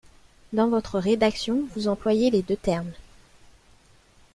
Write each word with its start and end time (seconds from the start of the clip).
Dans 0.51 0.67
votre 0.67 0.97
rédaction, 0.97 1.67
vous 1.75 1.87
employez 1.87 2.31
les 2.31 2.41
deux 2.41 2.57
termes. 2.57 2.89